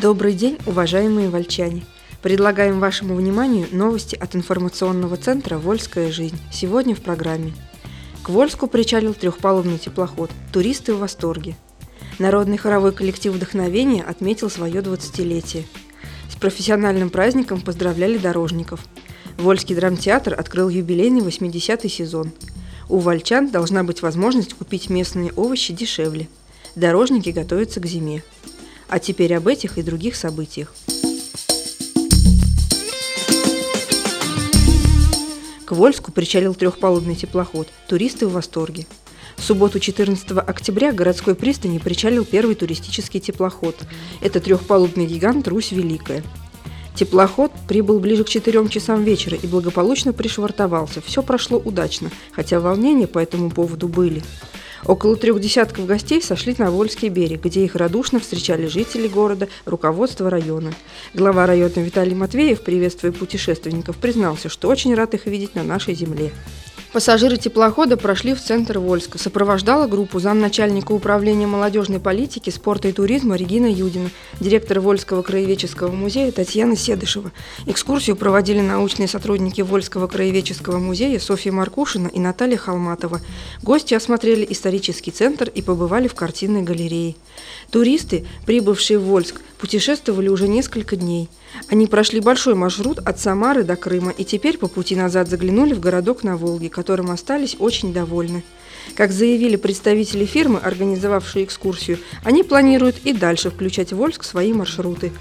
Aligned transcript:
Добрый 0.00 0.34
день, 0.34 0.58
уважаемые 0.64 1.28
вольчане! 1.28 1.84
Предлагаем 2.22 2.78
вашему 2.78 3.16
вниманию 3.16 3.66
новости 3.72 4.14
от 4.14 4.36
информационного 4.36 5.16
центра 5.16 5.58
«Вольская 5.58 6.12
жизнь». 6.12 6.38
Сегодня 6.52 6.94
в 6.94 7.00
программе. 7.00 7.52
К 8.22 8.28
Вольску 8.28 8.68
причалил 8.68 9.12
трехпалубный 9.12 9.76
теплоход. 9.76 10.30
Туристы 10.52 10.94
в 10.94 11.00
восторге. 11.00 11.56
Народный 12.20 12.58
хоровой 12.58 12.92
коллектив 12.92 13.32
«Вдохновение» 13.32 14.04
отметил 14.04 14.48
свое 14.50 14.82
20-летие. 14.82 15.64
С 16.30 16.36
профессиональным 16.36 17.10
праздником 17.10 17.60
поздравляли 17.60 18.18
дорожников. 18.18 18.86
Вольский 19.36 19.74
драмтеатр 19.74 20.32
открыл 20.32 20.68
юбилейный 20.68 21.22
80-й 21.22 21.88
сезон. 21.88 22.30
У 22.88 22.98
вольчан 22.98 23.50
должна 23.50 23.82
быть 23.82 24.02
возможность 24.02 24.54
купить 24.54 24.90
местные 24.90 25.32
овощи 25.32 25.74
дешевле. 25.74 26.28
Дорожники 26.76 27.30
готовятся 27.30 27.80
к 27.80 27.86
зиме. 27.86 28.22
А 28.88 28.98
теперь 28.98 29.34
об 29.34 29.46
этих 29.46 29.76
и 29.76 29.82
других 29.82 30.16
событиях. 30.16 30.74
К 35.66 35.72
Вольску 35.72 36.12
причалил 36.12 36.54
трехпалубный 36.54 37.14
теплоход. 37.14 37.68
Туристы 37.86 38.26
в 38.26 38.32
восторге. 38.32 38.86
В 39.36 39.44
субботу 39.44 39.78
14 39.78 40.30
октября 40.30 40.92
городской 40.92 41.34
пристани 41.34 41.78
причалил 41.78 42.24
первый 42.24 42.54
туристический 42.54 43.20
теплоход. 43.20 43.76
Это 44.22 44.40
трехпалубный 44.40 45.06
гигант 45.06 45.46
«Русь 45.46 45.70
Великая». 45.72 46.24
Теплоход 46.94 47.52
прибыл 47.68 48.00
ближе 48.00 48.24
к 48.24 48.28
4 48.28 48.68
часам 48.70 49.04
вечера 49.04 49.36
и 49.36 49.46
благополучно 49.46 50.12
пришвартовался. 50.12 51.00
Все 51.00 51.22
прошло 51.22 51.58
удачно, 51.58 52.10
хотя 52.32 52.58
волнения 52.58 53.06
по 53.06 53.18
этому 53.18 53.50
поводу 53.50 53.86
были. 53.86 54.24
Около 54.84 55.16
трех 55.16 55.40
десятков 55.40 55.86
гостей 55.86 56.22
сошли 56.22 56.54
на 56.58 56.70
Вольский 56.70 57.08
берег, 57.08 57.44
где 57.44 57.64
их 57.64 57.74
радушно 57.74 58.20
встречали 58.20 58.66
жители 58.66 59.08
города, 59.08 59.48
руководство 59.64 60.30
района. 60.30 60.72
Глава 61.14 61.46
района 61.46 61.68
Виталий 61.76 62.14
Матвеев, 62.14 62.62
приветствуя 62.62 63.12
путешественников, 63.12 63.96
признался, 63.96 64.48
что 64.48 64.68
очень 64.68 64.94
рад 64.94 65.14
их 65.14 65.26
видеть 65.26 65.54
на 65.54 65.62
нашей 65.62 65.94
земле. 65.94 66.32
Пассажиры 66.92 67.36
теплохода 67.36 67.98
прошли 67.98 68.34
в 68.34 68.40
центр 68.40 68.78
Вольска. 68.78 69.18
Сопровождала 69.18 69.86
группу 69.86 70.20
замначальника 70.20 70.92
управления 70.92 71.46
молодежной 71.46 72.00
политики, 72.00 72.48
спорта 72.48 72.88
и 72.88 72.92
туризма 72.92 73.36
Регина 73.36 73.66
Юдина, 73.66 74.10
директор 74.40 74.80
Вольского 74.80 75.20
краеведческого 75.20 75.92
музея 75.92 76.32
Татьяна 76.32 76.76
Седышева. 76.76 77.30
Экскурсию 77.66 78.16
проводили 78.16 78.62
научные 78.62 79.06
сотрудники 79.06 79.60
Вольского 79.60 80.06
краеведческого 80.06 80.78
музея 80.78 81.18
Софья 81.18 81.52
Маркушина 81.52 82.08
и 82.08 82.18
Наталья 82.20 82.56
Холматова. 82.56 83.20
Гости 83.62 83.92
осмотрели 83.92 84.46
исторический 84.48 85.10
центр 85.10 85.50
и 85.54 85.60
побывали 85.60 86.08
в 86.08 86.14
картинной 86.14 86.62
галерее. 86.62 87.16
Туристы, 87.70 88.26
прибывшие 88.46 88.98
в 88.98 89.02
Вольск, 89.02 89.42
путешествовали 89.58 90.28
уже 90.28 90.48
несколько 90.48 90.96
дней. 90.96 91.28
Они 91.68 91.86
прошли 91.86 92.20
большой 92.20 92.54
маршрут 92.54 92.98
от 92.98 93.20
Самары 93.20 93.62
до 93.62 93.76
Крыма 93.76 94.10
и 94.10 94.24
теперь 94.24 94.58
по 94.58 94.68
пути 94.68 94.96
назад 94.96 95.28
заглянули 95.28 95.74
в 95.74 95.80
городок 95.80 96.22
на 96.22 96.36
Волге, 96.36 96.70
которым 96.70 97.10
остались 97.10 97.56
очень 97.58 97.92
довольны. 97.92 98.42
Как 98.94 99.12
заявили 99.12 99.56
представители 99.56 100.24
фирмы, 100.24 100.58
организовавшие 100.58 101.44
экскурсию, 101.44 101.98
они 102.24 102.42
планируют 102.42 102.96
и 103.04 103.12
дальше 103.12 103.50
включать 103.50 103.92
в 103.92 103.96
Вольск 103.96 104.24
свои 104.24 104.52
маршруты. 104.52 105.12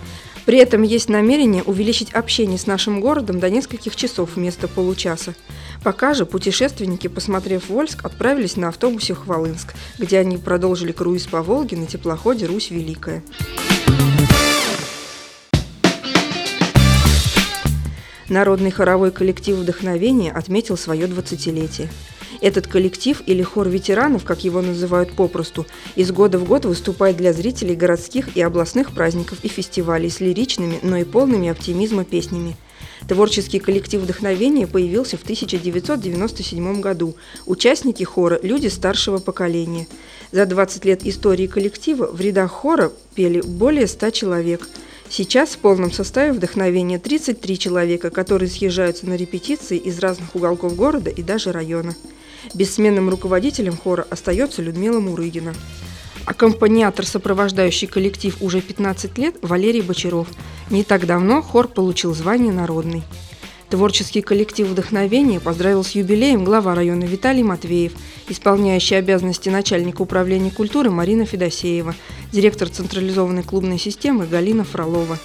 При 0.46 0.60
этом 0.60 0.84
есть 0.84 1.10
намерение 1.10 1.62
увеличить 1.64 2.14
общение 2.14 2.58
с 2.58 2.68
нашим 2.68 3.02
городом 3.02 3.42
до 3.42 3.50
нескольких 3.50 3.98
часов 3.98 4.32
вместо 4.36 4.70
получаса. 4.70 5.36
Пока 5.84 6.14
же 6.14 6.26
путешественники, 6.26 7.08
посмотрев 7.08 7.68
Вольск, 7.68 8.06
отправились 8.06 8.56
на 8.56 8.70
автобусе 8.70 9.14
в 9.14 9.26
Хвалынск, 9.26 9.74
где 10.00 10.20
они 10.20 10.38
продолжили 10.38 10.94
круиз 10.94 11.28
по 11.28 11.42
Волге 11.44 11.76
на 11.76 11.86
теплоходе 11.86 12.46
«Русь 12.46 12.72
Великая». 12.72 13.24
Народный 18.30 18.72
хоровой 18.72 19.12
коллектив 19.12 19.56
«Вдохновение» 19.56 20.34
отметил 20.34 20.76
свое 20.76 21.08
20-летие. 21.08 21.88
Этот 22.42 22.68
коллектив, 22.68 23.22
или 23.26 23.42
хор 23.42 23.70
ветеранов, 23.70 24.26
как 24.26 24.44
его 24.44 24.62
называют 24.62 25.14
попросту, 25.14 25.66
из 25.96 26.12
года 26.12 26.38
в 26.38 26.44
год 26.44 26.66
выступает 26.66 27.16
для 27.16 27.32
зрителей 27.32 27.74
городских 27.74 28.36
и 28.36 28.42
областных 28.42 28.92
праздников 28.92 29.40
и 29.44 29.48
фестивалей 29.48 30.10
с 30.10 30.20
лиричными, 30.20 30.78
но 30.84 30.98
и 30.98 31.06
полными 31.06 31.48
оптимизма 31.48 32.04
песнями. 32.04 32.58
Творческий 33.08 33.60
коллектив 33.60 34.02
«Вдохновение» 34.02 34.68
появился 34.68 35.16
в 35.16 35.24
1997 35.24 36.82
году. 36.82 37.16
Участники 37.46 38.04
хора– 38.04 38.40
люди 38.44 38.68
старшего 38.68 39.20
поколения. 39.20 39.88
За 40.34 40.46
20 40.46 40.84
лет 40.84 41.06
истории 41.06 41.48
коллектива 41.48 42.08
в 42.12 42.20
рядах 42.20 42.52
хора 42.52 42.92
пели 43.16 43.40
более 43.40 43.88
100 43.88 44.10
человек– 44.10 44.68
Сейчас 45.10 45.52
в 45.52 45.60
полном 45.60 45.92
составе 45.92 46.34
вдохновения 46.34 47.00
33 47.00 47.58
человека, 47.58 48.10
которые 48.10 48.50
съезжаются 48.50 49.08
на 49.08 49.16
репетиции 49.16 49.78
из 49.78 50.00
разных 50.00 50.36
уголков 50.36 50.76
города 50.76 51.10
и 51.10 51.24
даже 51.24 51.52
района. 51.52 51.96
Бессменным 52.54 53.10
руководителем 53.10 53.78
хора 53.78 54.06
остается 54.10 54.62
Людмила 54.62 55.00
Мурыгина. 55.00 55.54
Аккомпаниатор, 56.26 57.06
сопровождающий 57.06 57.88
коллектив 57.88 58.36
уже 58.42 58.62
15 58.62 59.18
лет, 59.18 59.36
Валерий 59.42 59.82
Бочаров. 59.82 60.28
Не 60.70 60.84
так 60.84 61.06
давно 61.06 61.42
хор 61.42 61.70
получил 61.70 62.14
звание 62.14 62.52
«Народный». 62.52 63.04
Творческий 63.70 64.22
коллектив 64.22 64.68
«Вдохновение» 64.68 65.42
поздравил 65.42 65.84
с 65.84 65.92
юбилеем 65.92 66.46
глава 66.46 66.74
района 66.74 67.04
Виталий 67.04 67.44
Матвеев, 67.44 67.92
исполняющий 68.30 68.96
обязанности 68.96 69.50
начальника 69.50 70.02
управления 70.02 70.52
культуры 70.52 70.90
Марина 70.90 71.26
Федосеева, 71.26 71.94
директор 72.32 72.70
централизованной 72.70 73.44
клубной 73.44 73.78
системы 73.78 74.26
Галина 74.26 74.64
Фролова. 74.64 75.20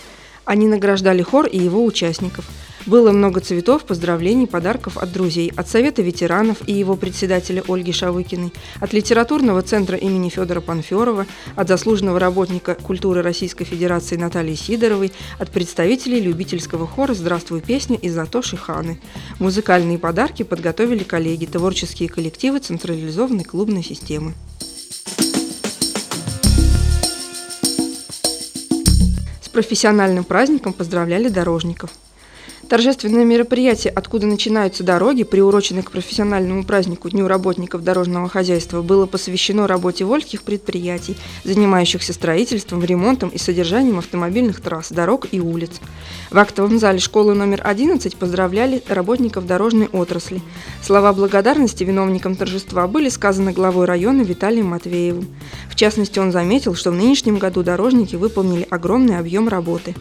Они 0.45 0.67
награждали 0.67 1.23
хор 1.23 1.47
и 1.47 1.57
его 1.57 1.85
участников– 1.85 2.45
было 2.87 3.13
много 3.13 3.41
цветов, 3.41 3.85
поздравлений, 3.85 4.47
подарков 4.47 4.97
от 4.97 5.13
друзей, 5.13 5.53
от 5.57 5.69
Совета 5.69 6.03
ветеранов 6.03 6.59
и 6.67 6.73
его 6.73 6.97
председателя 6.97 7.63
Ольги 7.69 7.93
Шавыкиной, 7.93 8.53
от 8.81 8.93
литературного 8.93 9.63
центра 9.63 9.97
имени 9.97 10.29
Федора 10.29 10.61
Панферова, 10.61 11.27
от 11.55 11.69
заслуженного 11.69 12.19
работника 12.19 12.75
культуры 12.75 13.23
Российской 13.23 13.65
Федерации 13.65 14.17
Натальи 14.17 14.55
Сидоровой, 14.55 15.13
от 15.39 15.51
представителей 15.51 16.21
любительского 16.21 16.87
хора 16.87 17.15
«Здравствуй, 17.15 17.61
песня» 17.61 17.97
из 17.97 18.15
Затоши 18.15 18.57
Ханы. 18.57 19.01
Музыкальные 19.39 19.99
подарки 19.99 20.43
подготовили 20.43 21.05
коллеги, 21.05 21.47
творческие 21.47 22.09
коллективы 22.09 22.59
централизованной 22.59 23.45
клубной 23.45 23.83
системы. 23.83 24.35
Профессиональным 29.53 30.25
праздником 30.25 30.73
поздравляли 30.73 31.29
дорожников– 31.29 31.91
Торжественное 32.73 33.27
мероприятие 33.27 33.93
«Откуда 33.93 34.27
начинаются 34.27 34.83
дороги», 34.83 35.25
приуроченное 35.25 35.83
к 35.83 35.91
профессиональному 35.91 36.65
празднику 36.65 37.11
Дню 37.11 37.29
работников 37.29 37.85
дорожного 37.85 38.31
хозяйства, 38.31 38.81
было 38.81 39.05
посвящено 39.05 39.67
работе 39.67 40.07
вольских 40.07 40.43
предприятий, 40.43 41.19
занимающихся 41.45 42.15
строительством, 42.15 42.83
ремонтом 42.83 43.29
и 43.29 43.37
содержанием 43.37 43.99
автомобильных 43.99 44.63
трасс, 44.63 44.89
дорог 44.89 45.27
и 45.33 45.39
улиц. 45.39 45.83
В 46.31 46.39
актовом 46.39 46.79
зале 46.79 46.99
школы 46.99 47.35
номер 47.35 47.61
11 47.63 48.17
поздравляли 48.17 48.83
работников 48.89 49.47
дорожной 49.47 49.89
отрасли. 49.93 50.41
Слова 50.83 51.13
благодарности 51.13 51.85
виновникам 51.85 52.37
торжества 52.37 52.89
были 52.89 53.11
сказаны 53.11 53.53
главой 53.53 53.85
района 53.85 54.23
Виталием 54.23 54.69
Матвеевым. 54.69 55.29
В 55.69 55.75
частности, 55.75 56.19
он 56.19 56.33
заметил, 56.33 56.75
что 56.75 56.91
в 56.91 56.95
нынешнем 56.95 57.37
году 57.37 57.63
дорожники 57.63 58.17
выполнили 58.17 58.67
огромный 58.71 59.19
объем 59.19 59.49
работы. 59.49 59.95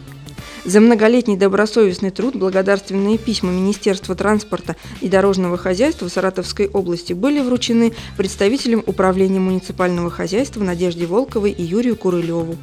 За 0.64 0.78
многолетний 0.78 1.36
добросовестный 1.36 2.12
труд 2.12 2.36
благодарственные 2.36 3.18
письма 3.18 3.50
Министерства 3.50 4.14
транспорта 4.14 4.76
и 5.00 5.08
дорожного 5.08 5.56
хозяйства 5.56 6.06
Саратовской 6.06 6.68
области 6.68 7.12
были 7.14 7.40
вручены 7.40 7.92
представителям 8.16 8.84
Управления 8.86 9.40
муниципального 9.40 10.08
хозяйства 10.08 10.62
Надежде 10.62 11.06
Волковой 11.06 11.50
и 11.50 11.64
Юрию 11.64 11.96
Курылеву. 11.96 12.56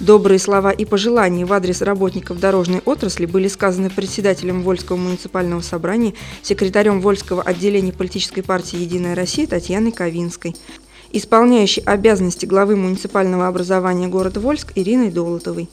Добрые 0.00 0.38
слова 0.38 0.70
и 0.70 0.86
пожелания 0.86 1.44
в 1.44 1.52
адрес 1.52 1.82
работников 1.82 2.40
дорожной 2.40 2.80
отрасли 2.86 3.26
были 3.26 3.48
сказаны 3.48 3.90
председателем 3.90 4.62
Вольского 4.62 4.96
муниципального 4.96 5.60
собрания, 5.60 6.14
секретарем 6.42 7.02
Вольского 7.02 7.42
отделения 7.42 7.92
политической 7.92 8.40
партии 8.40 8.78
«Единая 8.78 9.14
Россия» 9.14 9.46
Татьяной 9.46 9.92
Ковинской, 9.92 10.56
исполняющей 11.12 11.82
обязанности 11.82 12.46
главы 12.46 12.74
муниципального 12.74 13.46
образования 13.46 14.08
города 14.08 14.40
Вольск 14.40 14.72
Ириной 14.74 15.10
Долотовой. 15.10 15.68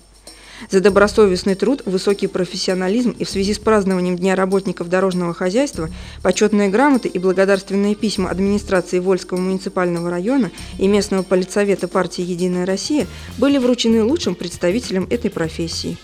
За 0.69 0.79
добросовестный 0.79 1.55
труд, 1.55 1.81
высокий 1.85 2.27
профессионализм 2.27 3.15
и 3.17 3.23
в 3.23 3.29
связи 3.29 3.53
с 3.53 3.59
празднованием 3.59 4.17
Дня 4.17 4.35
работников 4.35 4.89
дорожного 4.89 5.33
хозяйства 5.33 5.89
почетные 6.21 6.69
грамоты 6.69 7.07
и 7.07 7.17
благодарственные 7.17 7.95
письма 7.95 8.29
администрации 8.29 8.99
Вольского 8.99 9.39
муниципального 9.39 10.09
района 10.09 10.51
и 10.77 10.87
местного 10.87 11.23
политсовета 11.23 11.87
партии 11.87 12.23
«Единая 12.23 12.65
Россия» 12.65 13.07
были 13.37 13.57
вручены 13.57 14.03
лучшим 14.03 14.35
представителям 14.35 15.07
этой 15.09 15.31
профессии. 15.31 15.97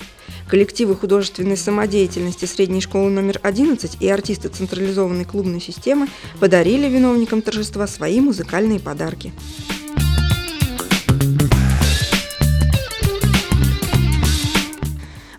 Коллективы 0.50 0.95
художественной 0.95 1.57
самодеятельности 1.57 2.45
средней 2.45 2.80
школы 2.80 3.09
номер 3.09 3.39
11 3.44 3.98
и 4.00 4.07
артисты 4.07 4.48
централизованной 4.48 5.25
клубной 5.25 5.59
системы 5.59 6.07
подарили 6.39 6.88
виновникам 6.88 7.42
торжества 7.42 7.86
свои 7.86 8.21
музыкальные 8.21 8.80
подарки. 8.80 9.33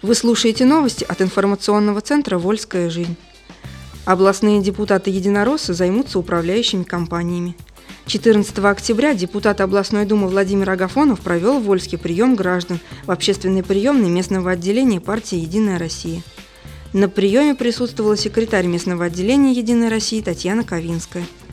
Вы 0.08 0.14
слушаете 0.14 0.64
новости 0.64 1.04
от 1.06 1.20
информационного 1.20 2.00
центра 2.00 2.38
«Вольская 2.38 2.88
жизнь». 2.88 3.14
Областные 4.06 4.62
депутаты-единороссы 4.62 5.74
займутся 5.74 6.18
управляющими 6.18 6.82
компаниями. 6.82 7.54
14 8.06 8.58
октября 8.60 9.12
депутат 9.12 9.60
областной 9.60 10.06
думы 10.06 10.28
Владимир 10.28 10.70
Агафонов 10.70 11.20
провел 11.20 11.60
в 11.60 11.64
Вольске 11.64 11.98
прием 11.98 12.36
граждан 12.36 12.80
в 13.04 13.10
общественной 13.10 13.62
приемной 13.62 14.08
местного 14.08 14.52
отделения 14.52 14.98
партии 14.98 15.36
«Единая 15.36 15.78
Россия». 15.78 16.22
На 16.94 17.10
приеме 17.10 17.54
присутствовала 17.54 18.16
секретарь 18.16 18.66
местного 18.66 19.04
отделения 19.04 19.52
«Единой 19.52 19.90
России» 19.90 20.22
Татьяна 20.22 20.64
Ковинская– 20.64 21.26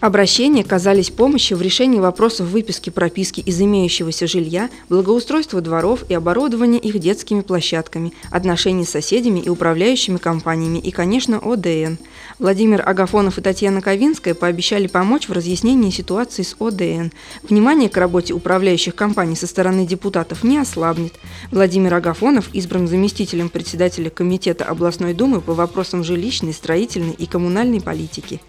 Обращения 0.00 0.64
казались 0.64 1.10
помощью 1.10 1.58
в 1.58 1.62
решении 1.62 2.00
вопросов 2.00 2.46
выписки 2.46 2.88
прописки 2.88 3.40
из 3.40 3.60
имеющегося 3.60 4.26
жилья, 4.26 4.70
благоустройства 4.88 5.60
дворов 5.60 6.04
и 6.08 6.14
оборудования 6.14 6.78
их 6.78 6.98
детскими 6.98 7.42
площадками, 7.42 8.14
отношений 8.30 8.86
с 8.86 8.90
соседями 8.90 9.40
и 9.40 9.50
управляющими 9.50 10.16
компаниями 10.16 10.78
и, 10.78 10.90
конечно, 10.90 11.38
ОДН. 11.38 11.96
Владимир 12.38 12.82
Агафонов 12.88 13.36
и 13.36 13.42
Татьяна 13.42 13.82
Ковинская 13.82 14.32
пообещали 14.32 14.86
помочь 14.86 15.28
в 15.28 15.32
разъяснении 15.32 15.90
ситуации 15.90 16.44
с 16.44 16.56
ОДН. 16.58 17.10
Внимание 17.42 17.90
к 17.90 17.96
работе 17.98 18.32
управляющих 18.32 18.94
компаний 18.94 19.36
со 19.36 19.46
стороны 19.46 19.86
депутатов 19.86 20.42
не 20.44 20.56
ослабнет. 20.56 21.12
Владимир 21.50 21.92
Агафонов 21.92 22.48
избран 22.54 22.88
заместителем 22.88 23.50
председателя 23.50 24.08
Комитета 24.08 24.64
областной 24.64 25.12
думы 25.12 25.42
по 25.42 25.52
вопросам 25.52 26.04
жилищной, 26.04 26.54
строительной 26.54 27.12
и 27.12 27.26
коммунальной 27.26 27.82
политики. 27.82 28.40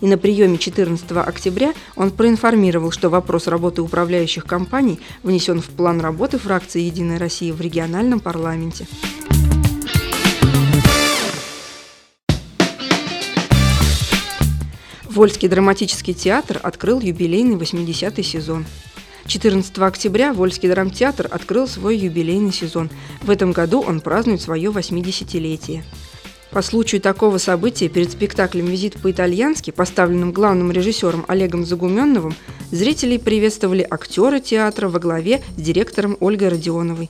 И 0.00 0.06
на 0.06 0.16
приеме 0.16 0.56
14 0.56 0.99
октября 1.08 1.74
он 1.96 2.10
проинформировал, 2.10 2.90
что 2.90 3.08
вопрос 3.08 3.46
работы 3.46 3.82
управляющих 3.82 4.44
компаний 4.44 5.00
внесен 5.22 5.60
в 5.60 5.66
план 5.66 6.00
работы 6.00 6.38
фракции 6.38 6.82
«Единая 6.82 7.18
Россия» 7.18 7.52
в 7.52 7.60
региональном 7.60 8.20
парламенте. 8.20 8.86
Вольский 15.04 15.48
драматический 15.48 16.14
театр 16.14 16.60
открыл 16.62 17.00
юбилейный 17.00 17.56
80-й 17.56 18.22
сезон. 18.22 18.64
14 19.26 19.78
октября 19.78 20.32
Вольский 20.32 20.68
драмтеатр 20.68 21.28
открыл 21.30 21.68
свой 21.68 21.96
юбилейный 21.96 22.52
сезон. 22.52 22.90
В 23.22 23.30
этом 23.30 23.52
году 23.52 23.80
он 23.80 24.00
празднует 24.00 24.40
свое 24.40 24.70
80-летие. 24.70 25.84
По 26.50 26.62
случаю 26.62 27.00
такого 27.00 27.38
события 27.38 27.88
перед 27.88 28.10
спектаклем 28.10 28.66
«Визит 28.66 29.00
по-итальянски», 29.00 29.70
поставленным 29.70 30.32
главным 30.32 30.72
режиссером 30.72 31.24
Олегом 31.28 31.64
Загуменновым, 31.64 32.34
зрителей 32.72 33.20
приветствовали 33.20 33.86
актеры 33.88 34.40
театра 34.40 34.88
во 34.88 34.98
главе 34.98 35.42
с 35.56 35.60
директором 35.60 36.16
Ольгой 36.18 36.48
Родионовой. 36.48 37.08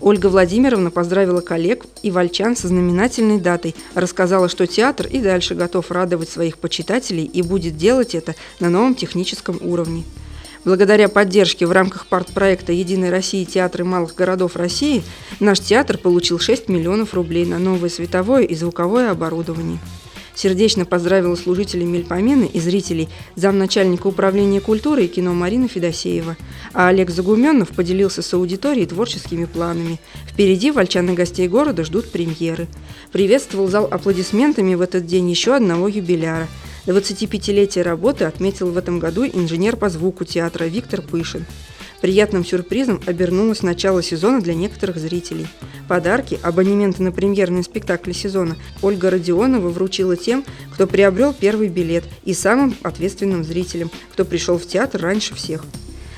Ольга 0.00 0.26
Владимировна 0.26 0.90
поздравила 0.90 1.40
коллег 1.40 1.84
и 2.02 2.10
вольчан 2.10 2.56
со 2.56 2.66
знаменательной 2.66 3.38
датой, 3.38 3.76
рассказала, 3.94 4.48
что 4.48 4.66
театр 4.66 5.06
и 5.06 5.20
дальше 5.20 5.54
готов 5.54 5.92
радовать 5.92 6.28
своих 6.28 6.58
почитателей 6.58 7.24
и 7.24 7.42
будет 7.42 7.76
делать 7.76 8.16
это 8.16 8.34
на 8.58 8.70
новом 8.70 8.96
техническом 8.96 9.58
уровне. 9.60 10.02
Благодаря 10.64 11.08
поддержке 11.08 11.64
в 11.66 11.72
рамках 11.72 12.06
партпроекта 12.06 12.72
«Единой 12.72 13.08
России. 13.08 13.44
Театры 13.44 13.82
малых 13.82 14.14
городов 14.14 14.56
России» 14.56 15.02
наш 15.40 15.58
театр 15.58 15.96
получил 15.96 16.38
6 16.38 16.68
миллионов 16.68 17.14
рублей 17.14 17.46
на 17.46 17.58
новое 17.58 17.88
световое 17.88 18.42
и 18.42 18.54
звуковое 18.54 19.10
оборудование. 19.10 19.78
Сердечно 20.34 20.84
поздравила 20.84 21.34
служителей 21.34 21.86
Мельпомены 21.86 22.44
и 22.44 22.60
зрителей 22.60 23.08
замначальника 23.36 24.06
управления 24.06 24.60
культуры 24.60 25.04
и 25.04 25.08
кино 25.08 25.32
Марина 25.32 25.66
Федосеева, 25.66 26.36
а 26.74 26.88
Олег 26.88 27.10
Загуменнов 27.10 27.70
поделился 27.70 28.20
с 28.20 28.32
аудиторией 28.34 28.86
творческими 28.86 29.46
планами. 29.46 29.98
Впереди 30.28 30.70
вольчан 30.70 31.10
и 31.10 31.14
гостей 31.14 31.48
города 31.48 31.84
ждут 31.84 32.10
премьеры. 32.10 32.68
Приветствовал 33.12 33.68
зал 33.68 33.88
аплодисментами 33.90 34.74
в 34.74 34.82
этот 34.82 35.06
день 35.06 35.30
еще 35.30 35.56
одного 35.56 35.88
юбиляра– 35.88 36.48
25-летие 36.86 37.82
работы 37.82 38.24
отметил 38.24 38.70
в 38.70 38.78
этом 38.78 38.98
году 38.98 39.26
инженер 39.26 39.76
по 39.76 39.88
звуку 39.88 40.24
театра 40.24 40.64
Виктор 40.64 41.02
Пышин. 41.02 41.46
Приятным 42.00 42.46
сюрпризом 42.46 43.02
обернулось 43.06 43.62
начало 43.62 44.02
сезона 44.02 44.40
для 44.40 44.54
некоторых 44.54 44.96
зрителей. 44.96 45.46
Подарки, 45.86 46.38
абонементы 46.42 47.02
на 47.02 47.12
премьерные 47.12 47.62
спектакли 47.62 48.12
сезона 48.12 48.56
Ольга 48.80 49.10
Родионова 49.10 49.68
вручила 49.68 50.16
тем, 50.16 50.44
кто 50.72 50.86
приобрел 50.86 51.34
первый 51.34 51.68
билет, 51.68 52.04
и 52.24 52.32
самым 52.32 52.74
ответственным 52.82 53.44
зрителям, 53.44 53.90
кто 54.12 54.24
пришел 54.24 54.56
в 54.56 54.66
театр 54.66 55.02
раньше 55.02 55.34
всех. 55.34 55.64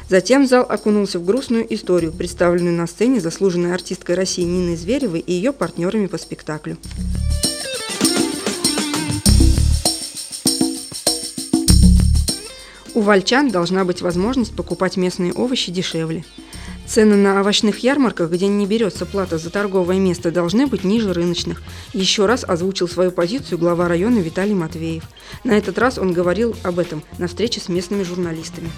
Затем 0.08 0.47
зал 0.47 0.67
окунулся 0.69 1.19
в 1.19 1.25
грустную 1.25 1.73
историю, 1.75 2.12
представленную 2.12 2.76
на 2.76 2.87
сцене 2.87 3.19
заслуженной 3.19 3.75
артисткой 3.75 4.15
России 4.15 4.43
Ниной 4.43 4.76
Зверевой 4.76 5.20
и 5.20 5.32
ее 5.32 5.53
партнерами 5.53 6.06
по 6.06 6.19
спектаклю. 6.19 6.76
У 12.94 13.00
вольчан 13.00 13.49
должна 13.50 13.85
быть 13.87 14.03
возможность 14.03 14.55
покупать 14.55 14.99
местные 14.99 15.33
овощи 15.33 15.73
дешевле. 15.73 16.27
Цены 16.87 17.17
на 17.17 17.41
овощных 17.41 17.79
ярмарках, 17.79 18.31
где 18.31 18.49
не 18.49 18.67
берется 18.67 19.06
плата 19.06 19.39
за 19.39 19.49
торговое 19.49 19.99
место, 19.99 20.31
должны 20.31 20.67
быть 20.67 20.85
ниже 20.85 21.15
рыночных. 21.15 21.62
Еще 21.94 22.27
раз 22.27 22.44
озвучил 22.44 22.89
свою 22.89 23.11
позицию 23.11 23.59
глава 23.59 23.89
района 23.89 24.19
Виталий 24.19 24.53
Матвеев. 24.53 25.05
На 25.43 25.56
этот 25.56 25.79
раз 25.79 25.97
он 25.97 26.12
говорил 26.12 26.55
об 26.62 26.79
этом 26.79 27.03
на 27.17 27.29
встрече 27.29 27.61
с 27.61 27.71
местными 27.71 28.03
журналистами. 28.03 28.71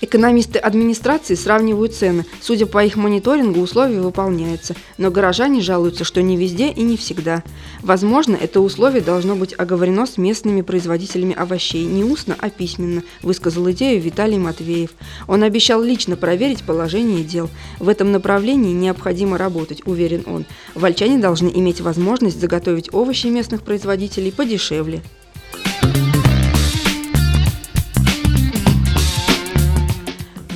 Экономисты 0.00 0.58
администрации 0.58 1.34
сравнивают 1.34 1.94
цены. 1.94 2.26
Судя 2.40 2.66
по 2.66 2.84
их 2.84 2.96
мониторингу, 2.96 3.60
условия 3.60 4.00
выполняются. 4.00 4.74
Но 4.98 5.10
горожане 5.10 5.60
жалуются, 5.60 6.04
что 6.04 6.22
не 6.22 6.36
везде 6.36 6.70
и 6.70 6.82
не 6.82 6.96
всегда. 6.96 7.42
Возможно, 7.82 8.36
это 8.36 8.60
условие 8.60 9.00
должно 9.00 9.36
быть 9.36 9.54
оговорено 9.56 10.06
с 10.06 10.18
местными 10.18 10.60
производителями 10.60 11.34
овощей. 11.34 11.84
Не 11.86 12.04
устно, 12.04 12.36
а 12.38 12.50
письменно, 12.50 13.02
высказал 13.22 13.70
идею 13.70 14.00
Виталий 14.00 14.38
Матвеев. 14.38 14.90
Он 15.26 15.42
обещал 15.42 15.82
лично 15.82 16.16
проверить 16.16 16.64
положение 16.64 17.24
дел. 17.24 17.48
В 17.78 17.88
этом 17.88 18.12
направлении 18.12 18.72
необходимо 18.72 19.38
работать, 19.38 19.82
уверен 19.86 20.24
он. 20.26 20.44
Вольчане 20.74 21.18
должны 21.18 21.48
иметь 21.48 21.80
возможность 21.80 22.40
заготовить 22.40 22.92
овощи 22.92 23.28
местных 23.28 23.62
производителей 23.62 24.32
подешевле. 24.32 25.02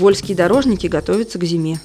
Вольские 0.00 0.34
дорожники 0.34 0.86
готовятся 0.86 1.38
к 1.38 1.44
зиме. 1.44 1.78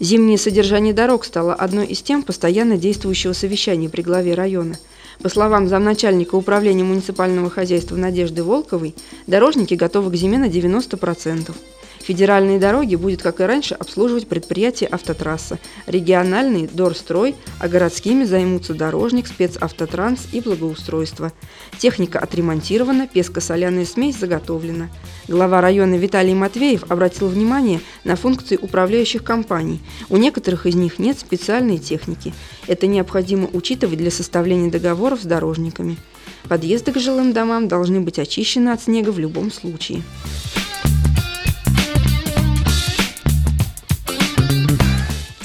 Зимнее 0.00 0.38
содержание 0.38 0.92
дорог 0.92 1.24
стало 1.24 1.54
одной 1.54 1.86
из 1.86 2.02
тем 2.02 2.24
постоянно 2.24 2.76
действующего 2.76 3.32
совещания 3.32 3.88
при 3.88 4.02
главе 4.02 4.34
района. 4.34 4.76
По 5.22 5.28
словам 5.28 5.68
замначальника 5.68 6.34
управления 6.34 6.82
муниципального 6.82 7.50
хозяйства 7.50 7.94
Надежды 7.94 8.42
Волковой, 8.42 8.96
дорожники 9.28 9.74
готовы 9.74 10.10
к 10.10 10.16
зиме 10.16 10.38
на 10.38 10.48
90%. 10.48 11.54
Федеральные 12.06 12.58
дороги 12.58 12.96
будет, 12.96 13.22
как 13.22 13.40
и 13.40 13.44
раньше, 13.44 13.74
обслуживать 13.74 14.28
предприятие 14.28 14.90
«Автотрасса», 14.90 15.58
региональный 15.86 16.68
«Дорстрой», 16.70 17.34
а 17.58 17.66
городскими 17.66 18.24
займутся 18.24 18.74
дорожник, 18.74 19.26
спецавтотранс 19.26 20.28
и 20.32 20.42
благоустройство. 20.42 21.32
Техника 21.78 22.18
отремонтирована, 22.18 23.08
песко-соляная 23.08 23.86
смесь 23.86 24.18
заготовлена. 24.18 24.90
Глава 25.28 25.62
района 25.62 25.94
Виталий 25.94 26.34
Матвеев 26.34 26.84
обратил 26.90 27.28
внимание 27.28 27.80
на 28.04 28.16
функции 28.16 28.58
управляющих 28.60 29.24
компаний. 29.24 29.80
У 30.10 30.18
некоторых 30.18 30.66
из 30.66 30.74
них 30.74 30.98
нет 30.98 31.18
специальной 31.18 31.78
техники. 31.78 32.34
Это 32.66 32.86
необходимо 32.86 33.48
учитывать 33.54 33.96
для 33.98 34.10
составления 34.10 34.70
договоров 34.70 35.22
с 35.22 35.24
дорожниками. 35.24 35.96
Подъезды 36.50 36.92
к 36.92 36.98
жилым 36.98 37.32
домам 37.32 37.66
должны 37.66 38.00
быть 38.00 38.18
очищены 38.18 38.68
от 38.68 38.82
снега 38.82 39.10
в 39.10 39.18
любом 39.18 39.50
случае. 39.50 40.02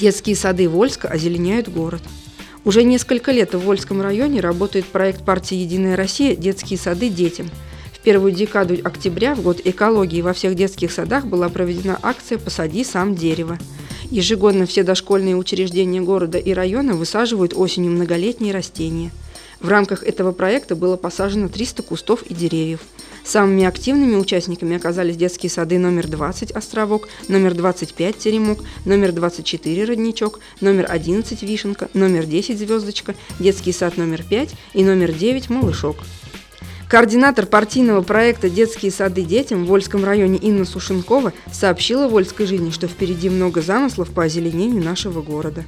Детские 0.00 0.34
сады 0.34 0.66
Вольска 0.66 1.08
озеленяют 1.08 1.68
город. 1.68 2.00
Уже 2.64 2.84
несколько 2.84 3.32
лет 3.32 3.52
в 3.52 3.58
Вольском 3.58 4.00
районе 4.00 4.40
работает 4.40 4.86
проект 4.86 5.26
партии 5.26 5.56
«Единая 5.56 5.94
Россия. 5.94 6.34
Детские 6.34 6.78
сады 6.78 7.10
детям». 7.10 7.50
В 7.92 7.98
первую 7.98 8.32
декаду 8.32 8.78
октября, 8.82 9.34
в 9.34 9.42
год 9.42 9.60
экологии, 9.62 10.22
во 10.22 10.32
всех 10.32 10.54
детских 10.54 10.90
садах 10.90 11.26
была 11.26 11.50
проведена 11.50 11.98
акция 12.02 12.38
«Посади 12.38 12.82
сам 12.82 13.14
дерево». 13.14 13.58
Ежегодно 14.10 14.64
все 14.64 14.84
дошкольные 14.84 15.36
учреждения 15.36 16.00
города 16.00 16.38
и 16.38 16.54
района 16.54 16.94
высаживают 16.94 17.52
осенью 17.54 17.92
многолетние 17.92 18.54
растения. 18.54 19.10
В 19.60 19.68
рамках 19.68 20.02
этого 20.02 20.32
проекта 20.32 20.76
было 20.76 20.96
посажено 20.96 21.48
300 21.48 21.82
кустов 21.82 22.22
и 22.22 22.32
деревьев– 22.32 22.80
Самыми 23.24 23.64
активными 23.64 24.16
участниками 24.16 24.76
оказались 24.76 25.16
детские 25.16 25.50
сады 25.50 25.78
номер 25.78 26.08
20 26.08 26.50
«Островок», 26.52 27.08
номер 27.28 27.54
25 27.54 28.18
«Теремок», 28.18 28.60
номер 28.84 29.12
24 29.12 29.84
«Родничок», 29.84 30.40
номер 30.60 30.86
11 30.88 31.42
«Вишенка», 31.42 31.88
номер 31.94 32.26
10 32.26 32.58
«Звездочка», 32.58 33.14
детский 33.38 33.72
сад 33.72 33.96
номер 33.96 34.24
5 34.28 34.50
и 34.74 34.84
номер 34.84 35.12
9 35.12 35.50
«Малышок». 35.50 35.96
Координатор 36.88 37.46
партийного 37.46 38.02
проекта 38.02 38.50
«Детские 38.50 38.90
сады 38.90 39.22
детям» 39.22 39.64
в 39.64 39.68
Вольском 39.68 40.04
районе 40.04 40.38
Инна 40.38 40.64
Сушенкова 40.64 41.32
сообщила 41.52 42.08
«Вольской 42.08 42.46
жизни», 42.46 42.70
что 42.70 42.88
впереди 42.88 43.30
много 43.30 43.62
замыслов 43.62 44.10
по 44.10 44.24
озеленению 44.24 44.82
нашего 44.82 45.22
города. 45.22 45.64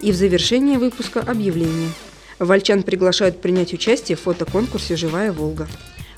И 0.00 0.10
в 0.10 0.14
завершение 0.14 0.78
выпуска 0.78 1.20
объявление– 1.20 1.90
Вольчан 2.38 2.82
приглашают 2.82 3.40
принять 3.40 3.72
участие 3.72 4.16
в 4.16 4.20
фотоконкурсе 4.20 4.96
«Живая 4.96 5.32
Волга». 5.32 5.68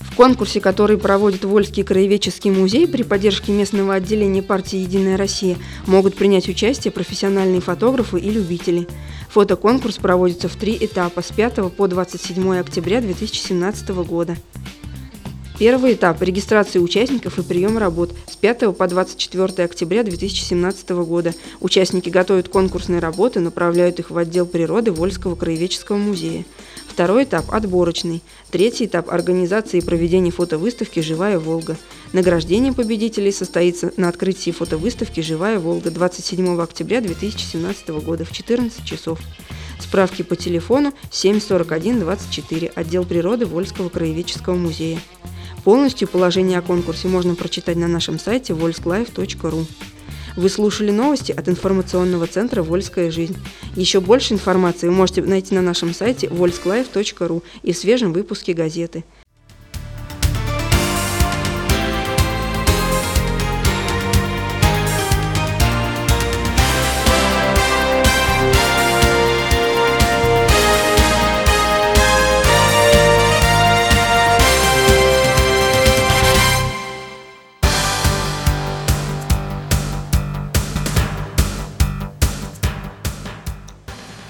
В 0.00 0.14
конкурсе, 0.14 0.61
который 0.61 0.99
проводит 0.99 1.44
Вольский 1.44 1.82
краеведческий 1.82 2.50
музей 2.50 2.87
при 2.87 3.02
поддержке 3.02 3.52
местного 3.52 3.94
отделения 3.94 4.42
партии 4.42 4.78
«Единая 4.78 5.16
Россия», 5.16 5.56
могут 5.87 6.14
принять 6.14 6.49
участие 6.49 6.92
профессиональные 6.92 7.61
фотографы 7.61 8.18
и 8.18 8.30
любители. 8.30 8.87
Фотоконкурс 9.30 9.96
проводится 9.96 10.49
в 10.49 10.56
три 10.56 10.76
этапа 10.80 11.23
с 11.23 11.32
5 11.32 11.73
по 11.73 11.87
27 11.87 12.58
октября 12.58 13.00
2017 13.00 13.88
года. 13.90 14.37
Первый 15.59 15.95
этап– 15.95 16.21
регистрация 16.23 16.83
участников 16.83 17.39
и 17.39 17.43
прием 17.43 17.79
работ 17.79 18.13
с 18.31 18.37
5 18.37 18.77
по 18.77 18.87
24 18.87 19.65
октября 19.65 20.03
2017 20.03 20.91
года. 20.91 21.33
Участники 21.61 22.11
готовят 22.11 22.51
конкурсные 22.51 23.01
работы, 23.01 23.41
направляют 23.41 23.99
их 23.99 24.11
в 24.11 24.19
отдел 24.19 24.45
природы 24.45 24.93
Вольского 24.93 25.35
краеведческого 25.35 25.97
музея. 25.97 26.45
Второй 26.87 27.25
этап– 27.25 27.47
отборочный. 27.51 28.23
Третий 28.51 28.85
этап– 28.85 29.09
организации 29.11 29.79
и 29.79 29.83
проведения 29.83 30.31
фотовыставки 30.31 31.01
«Живая 31.01 31.39
Волга». 31.39 31.79
Награждение 32.13 32.75
победителей 32.75 33.33
состоится 33.33 33.93
на 33.97 34.11
открытии 34.11 34.51
фотовыставки 34.51 35.21
«Живая 35.21 35.59
Волга» 35.59 35.91
27 35.91 36.61
октября 36.61 37.01
2017 37.01 37.89
года 38.05 38.27
в 38.27 38.33
14 38.33 38.85
часов. 38.85 39.21
Справки 39.81 40.21
по 40.21 40.37
телефону 40.37 40.93
741 41.11 42.01
24, 42.01 42.73
отдел 42.75 43.05
природы 43.05 43.47
Вольского 43.47 43.89
краеведческого 43.89 44.55
музея. 44.55 45.01
Полностью 45.66 46.06
положение 46.06 46.61
о 46.61 46.62
конкурсе 46.62 47.08
можно 47.08 47.35
прочитать 47.35 47.76
на 47.76 47.88
нашем 47.88 48.20
сайте 48.20 48.52
volsklife.ru. 48.52 49.66
Вы 50.37 50.49
слушали 50.49 50.92
новости 50.92 51.32
от 51.32 51.49
информационного 51.49 52.28
центра 52.28 52.62
«Вольская 52.62 53.11
жизнь». 53.11 53.37
Еще 53.75 54.00
больше 54.00 54.35
информации 54.35 54.87
вы 54.87 54.92
можете 54.92 55.23
найти 55.23 55.56
на 55.56 55.62
нашем 55.62 55.92
сайте 55.92 56.28
volsklife.ru 56.28 57.42
и 57.64 57.73
в 57.73 57.76
свежем 57.76 58.12
выпуске 58.12 58.52
газеты. 58.52 59.02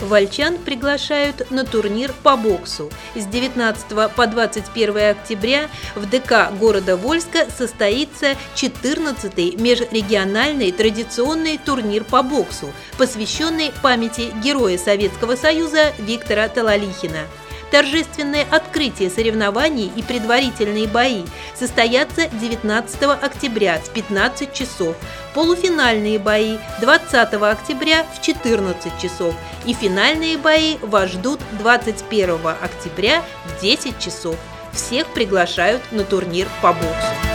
Вольчан 0.06 0.58
приглашают 0.58 1.50
на 1.50 1.64
турнир 1.64 2.12
по 2.22 2.36
боксу. 2.36 2.90
С 3.14 3.26
19 3.26 4.12
по 4.14 4.26
21 4.26 5.10
октября 5.10 5.68
в 5.94 6.08
ДК 6.08 6.50
города 6.58 6.96
Вольска 6.96 7.46
состоится 7.56 8.36
14-й 8.54 9.56
межрегиональный 9.56 10.72
традиционный 10.72 11.58
турнир 11.58 12.04
по 12.04 12.22
боксу, 12.22 12.72
посвященный 12.98 13.72
памяти 13.82 14.32
Героя 14.42 14.78
Советского 14.78 15.36
Союза 15.36 15.92
Виктора 15.98 16.48
Талалихина. 16.48 17.26
Торжественное 17.70 18.46
открытие 18.50 19.10
соревнований 19.10 19.90
и 19.94 20.02
предварительные 20.02 20.86
бои 20.86 21.24
состоятся 21.54 22.28
19 22.28 23.02
октября 23.20 23.78
в 23.78 23.90
15 23.90 24.52
часов, 24.52 24.94
полуфинальные 25.36 26.18
бои 26.18 26.56
20 26.80 27.34
октября 27.34 28.06
в 28.14 28.22
14 28.22 28.98
часов 28.98 29.34
и 29.66 29.74
финальные 29.74 30.38
бои 30.38 30.78
вас 30.78 31.10
ждут 31.10 31.40
21 31.58 32.38
октября 32.62 33.22
в 33.44 33.60
10 33.60 33.98
часов. 33.98 34.36
Всех 34.72 35.06
приглашают 35.08 35.82
на 35.92 36.04
турнир 36.04 36.48
по 36.62 36.72
боксу. 36.72 37.25